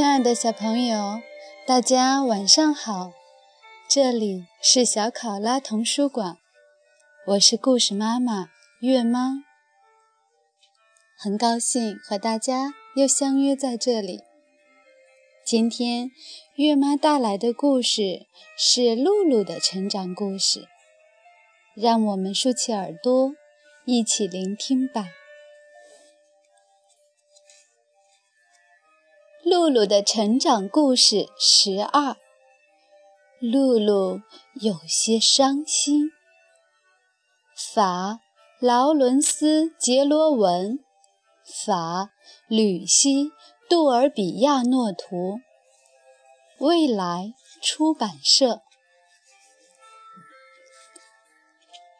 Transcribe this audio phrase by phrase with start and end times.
[0.00, 1.20] 亲爱的小朋友，
[1.66, 3.12] 大家晚上好！
[3.86, 6.38] 这里是小考拉童书馆，
[7.26, 8.48] 我是故事妈妈
[8.80, 9.44] 月妈，
[11.18, 14.22] 很高兴和大家又相约在这里。
[15.44, 16.10] 今天
[16.54, 18.26] 月妈带来的故事
[18.56, 20.66] 是露露的成长故事，
[21.76, 23.34] 让我们竖起耳朵，
[23.84, 25.10] 一起聆听吧。
[29.50, 32.16] 露露的成长故事十二。
[33.40, 34.20] 露露
[34.54, 36.12] 有些伤心。
[37.56, 38.20] 法
[38.60, 40.78] 劳伦斯·杰罗文，
[41.66, 42.10] 法
[42.46, 43.24] 吕西·
[43.68, 45.40] 杜尔比亚诺图，
[46.60, 48.60] 未来出版社。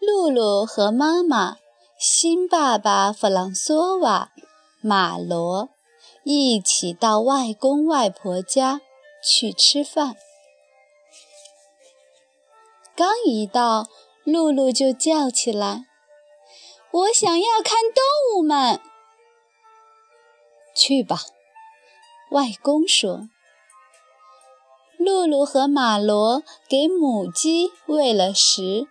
[0.00, 1.58] 露露和妈妈、
[1.98, 4.32] 新爸爸弗朗索瓦、
[4.80, 5.73] 马罗。
[6.24, 8.80] 一起到外公外婆家
[9.22, 10.16] 去吃饭。
[12.96, 13.88] 刚一到，
[14.24, 15.84] 露露就叫起来
[16.92, 18.02] ：“我想要看动
[18.38, 18.80] 物们。”
[20.74, 21.20] 去吧，
[22.30, 23.28] 外公说。
[24.96, 28.86] 露露和马罗给母鸡喂了食，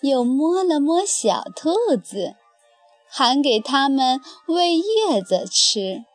[0.00, 2.36] 又摸了摸小兔子，
[3.06, 6.06] 还给它们喂叶子吃。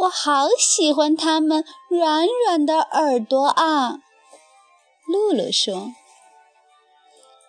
[0.00, 3.98] 我好喜欢它们软软的耳朵啊，
[5.06, 5.92] 露露说。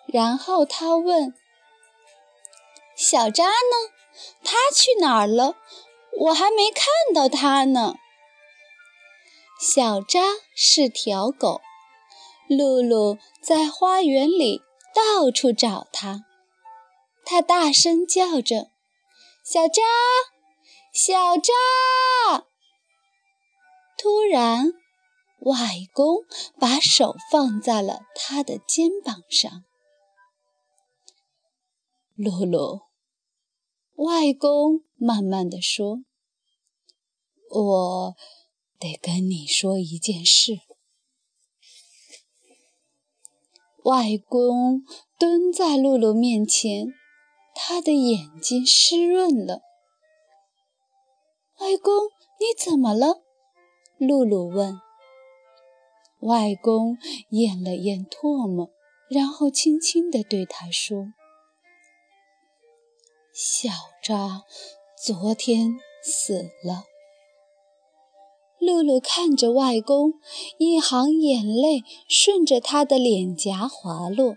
[0.06, 1.34] 然后他问
[2.94, 3.92] ：“小扎呢？
[4.44, 5.56] 它去哪儿了？
[6.18, 7.94] 我还没看到它呢。”
[9.58, 10.20] 小扎
[10.54, 11.62] 是条狗，
[12.48, 14.60] 露露在花园里
[14.94, 16.26] 到处找它，
[17.24, 18.68] 它大声叫着
[19.42, 19.80] ：“小扎！”
[20.92, 22.44] 小扎！
[23.96, 24.74] 突然，
[25.38, 25.56] 外
[25.94, 26.18] 公
[26.60, 29.64] 把手放在了他的肩膀上。
[32.14, 32.82] 露露，
[33.94, 36.04] 外公慢慢的说
[37.48, 38.16] ：“我
[38.78, 40.60] 得跟你说一件事。”
[43.84, 44.84] 外公
[45.18, 46.92] 蹲在露露面前，
[47.54, 49.62] 他的眼睛湿润了。
[51.62, 51.94] 外公，
[52.40, 53.22] 你怎么了？
[53.96, 54.80] 露露问。
[56.18, 58.68] 外公咽了咽唾沫，
[59.08, 61.12] 然后轻轻地对他说
[63.32, 63.70] ：“小
[64.02, 64.42] 扎
[65.00, 66.82] 昨天死了。”
[68.58, 70.14] 露露看着外公，
[70.58, 74.34] 一行眼泪顺着他的脸颊滑落。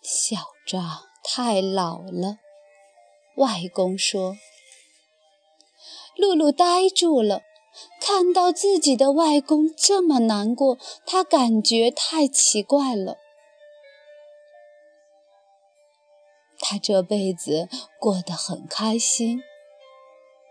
[0.00, 2.38] 小扎太老了，
[3.34, 4.36] 外公说。
[6.18, 7.42] 露露呆住了，
[8.00, 13.16] 看到自己的外公这么难过，她感觉太奇怪了。
[16.60, 17.68] 他这辈子
[18.00, 19.40] 过得很开心。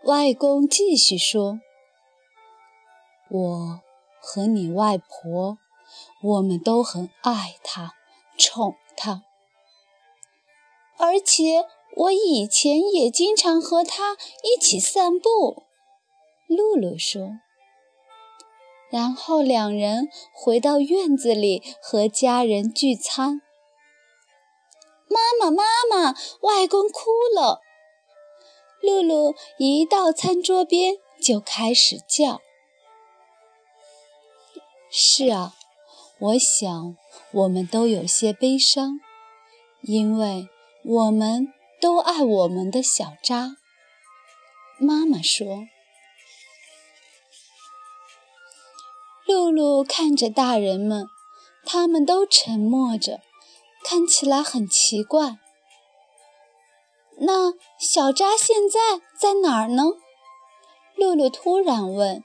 [0.06, 1.59] 外公继续说
[3.29, 3.81] ：“我
[4.22, 5.57] 和你外婆，
[6.23, 7.95] 我们都很爱他，
[8.38, 9.23] 宠他，
[10.97, 11.67] 而且……”
[11.99, 15.63] 我以前也经常和他一起散步，
[16.47, 17.39] 露露说。
[18.91, 23.41] 然后两人回到院子里和家人聚餐。
[25.07, 27.61] 妈妈，妈妈，外公哭了。
[28.79, 32.41] 露露一到餐桌边就开始叫。
[34.91, 35.55] 是啊，
[36.19, 36.95] 我想
[37.31, 38.99] 我们都有些悲伤，
[39.81, 40.47] 因为
[40.85, 41.51] 我们。
[41.79, 43.57] 都爱我们的小扎。
[44.79, 45.67] 妈妈说
[49.25, 51.07] ：“露露看着大人们，
[51.65, 53.21] 他们都沉默着，
[53.83, 55.38] 看起来很奇怪。
[57.19, 59.83] 那小扎现在在哪儿呢？”
[60.95, 62.24] 露露突然问。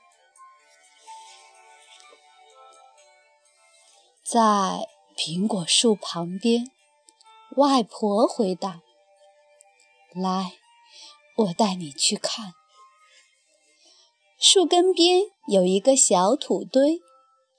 [4.25, 6.71] “在苹果树旁边。”
[7.57, 8.81] 外婆回答。
[10.15, 10.59] 来，
[11.37, 12.55] 我带你去看。
[14.39, 17.01] 树根边有一个小土堆，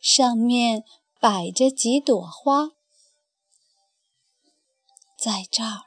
[0.01, 0.83] 上面
[1.19, 2.71] 摆着几朵花。
[5.17, 5.83] 在这儿，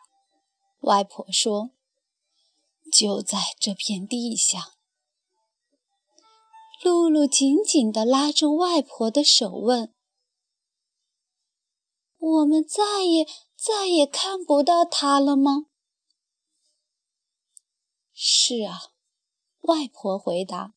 [0.80, 1.70] 外婆说
[2.90, 4.72] ：“就在这片地下。”
[6.82, 9.94] 露露紧紧地拉住外婆的手，问
[12.18, 13.26] ：“我们再也
[13.56, 15.66] 再也看不到它了吗？”
[18.18, 18.78] 是啊，
[19.60, 20.72] 外婆回答。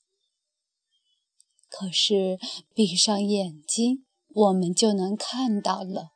[1.69, 2.37] 可是
[2.73, 6.11] 闭上眼睛，我们就能看到了。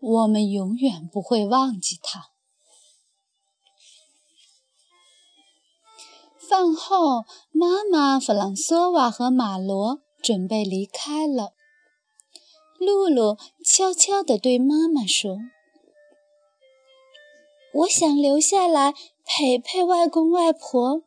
[0.00, 2.32] 我们永远不会忘记它。
[6.36, 11.54] 饭后，妈妈弗朗索瓦和马罗准备离开了。
[12.78, 15.38] 露露悄悄地对妈妈说
[17.74, 18.94] ：“我想留下来
[19.28, 21.02] 陪陪外公外婆。”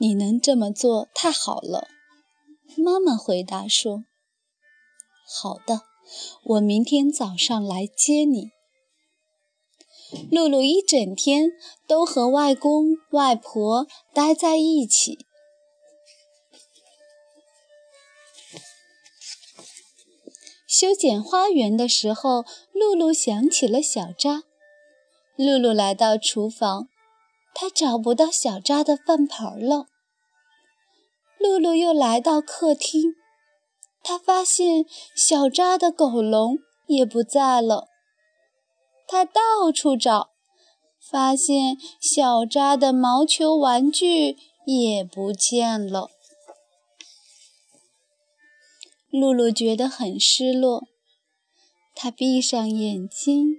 [0.00, 1.88] 你能这么做太好了，
[2.76, 4.04] 妈妈回答说
[5.26, 5.82] ：“好的，
[6.44, 8.52] 我明天早上来接你。”
[10.30, 11.50] 露露一整天
[11.86, 15.18] 都和外公外婆待在一起。
[20.66, 24.44] 修剪花园的时候，露露想起了小扎。
[25.38, 26.88] 露露来到厨房。
[27.54, 29.86] 她找不到小扎的饭盆了。
[31.38, 33.14] 露露又来到客厅，
[34.02, 36.58] 她发现小扎的狗笼
[36.88, 37.86] 也不在了。
[39.06, 40.30] 她到处找，
[41.00, 44.36] 发现小扎的毛球玩具
[44.66, 46.10] 也不见了。
[49.10, 50.84] 露露觉得很失落，
[51.94, 53.56] 她闭上眼睛。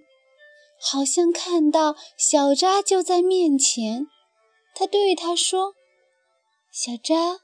[0.82, 4.08] 好像看到小扎就在面前，
[4.74, 5.76] 他对他说
[6.72, 7.42] ：“小扎，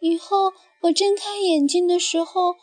[0.00, 0.52] 以后
[0.82, 2.54] 我睁开眼睛的时候，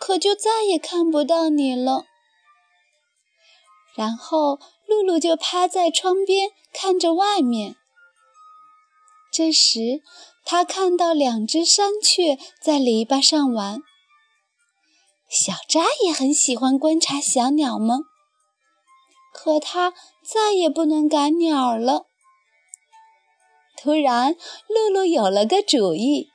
[0.00, 2.04] 可就再也看不到你了。”
[3.94, 7.76] 然后露露就趴在窗边看着外面。
[9.32, 10.02] 这时，
[10.44, 13.82] 他看到两只山雀在篱笆上玩。
[15.28, 18.00] 小扎也很喜欢观察小鸟们。
[19.40, 19.94] 可他
[20.24, 22.06] 再也不能赶鸟了。
[23.76, 24.34] 突然，
[24.66, 26.28] 露露有了个主意，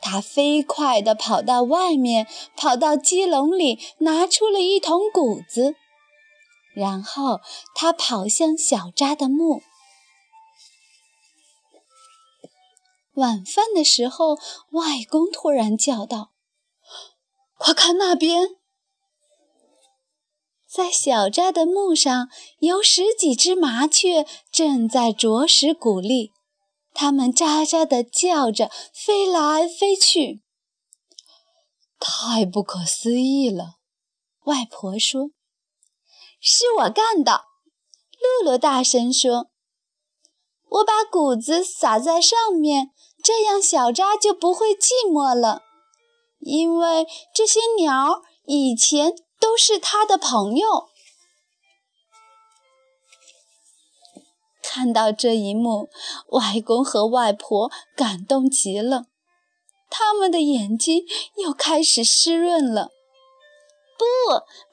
[0.00, 5.76] 她飞快地跑到外面，跑到鸡笼里，拿出了一桶谷子，
[6.74, 7.40] 然后
[7.76, 9.62] 她跑向小扎的墓。
[13.14, 14.34] 晚饭的时候，
[14.70, 16.32] 外公突然叫道
[17.56, 18.56] ：“快看那边！”
[20.74, 22.30] 在小扎的墓上，
[22.60, 26.32] 有十几只麻雀正在啄食谷粒，
[26.94, 30.40] 它们喳喳地叫着，飞来飞去。
[32.00, 33.74] 太不可思议了！
[34.44, 35.32] 外婆说
[36.40, 37.42] ：“是我干的。”
[38.42, 39.50] 露露大声说
[40.70, 42.92] ：“我把谷子撒在上面，
[43.22, 45.60] 这样小扎就不会寂寞了，
[46.38, 50.88] 因为这些鸟以前……”都是他的朋友。
[54.62, 55.90] 看到这一幕，
[56.28, 59.06] 外公和外婆感动极了，
[59.90, 61.04] 他们的眼睛
[61.36, 62.90] 又开始湿润了。
[63.98, 64.04] 不，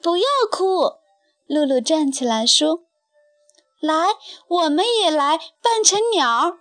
[0.00, 1.00] 不要哭！
[1.46, 2.84] 露露站起来说
[3.82, 4.14] ：“来，
[4.46, 6.58] 我们也来扮成鸟。”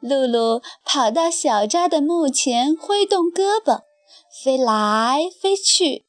[0.00, 3.82] 露露跑到小扎的墓前，挥动胳膊，
[4.42, 6.03] 飞来飞去。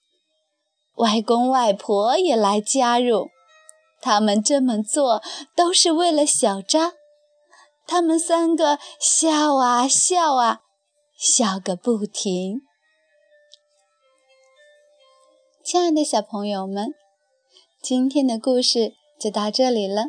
[0.96, 3.30] 外公外婆也来加入，
[4.02, 5.22] 他们这么做
[5.56, 6.94] 都是为了小扎。
[7.88, 10.62] 他们三个笑啊笑啊，
[11.18, 12.62] 笑个不停。
[15.64, 16.94] 亲爱的小朋友们，
[17.82, 20.06] 今天的故事就到这里了。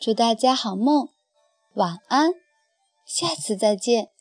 [0.00, 1.08] 祝大家好梦，
[1.74, 2.32] 晚安，
[3.06, 4.13] 下次再见。